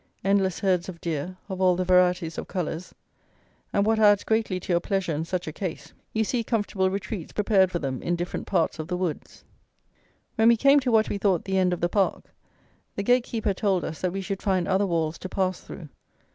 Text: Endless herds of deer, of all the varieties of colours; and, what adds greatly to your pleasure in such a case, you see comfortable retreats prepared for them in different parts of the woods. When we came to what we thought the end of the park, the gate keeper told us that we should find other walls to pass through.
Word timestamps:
Endless 0.23 0.61
herds 0.61 0.89
of 0.89 0.99
deer, 0.99 1.37
of 1.47 1.61
all 1.61 1.75
the 1.75 1.83
varieties 1.85 2.39
of 2.39 2.47
colours; 2.47 2.91
and, 3.71 3.85
what 3.85 3.99
adds 3.99 4.23
greatly 4.23 4.59
to 4.59 4.73
your 4.73 4.79
pleasure 4.79 5.13
in 5.13 5.25
such 5.25 5.45
a 5.45 5.51
case, 5.53 5.93
you 6.11 6.23
see 6.23 6.43
comfortable 6.43 6.89
retreats 6.89 7.31
prepared 7.31 7.69
for 7.71 7.77
them 7.77 8.01
in 8.01 8.15
different 8.15 8.47
parts 8.47 8.79
of 8.79 8.87
the 8.87 8.97
woods. 8.97 9.43
When 10.37 10.47
we 10.47 10.57
came 10.57 10.79
to 10.79 10.91
what 10.91 11.09
we 11.09 11.19
thought 11.19 11.45
the 11.45 11.59
end 11.59 11.71
of 11.71 11.81
the 11.81 11.87
park, 11.87 12.33
the 12.95 13.03
gate 13.03 13.25
keeper 13.25 13.53
told 13.53 13.85
us 13.85 14.01
that 14.01 14.11
we 14.11 14.21
should 14.21 14.41
find 14.41 14.67
other 14.67 14.87
walls 14.87 15.19
to 15.19 15.29
pass 15.29 15.59
through. 15.61 15.87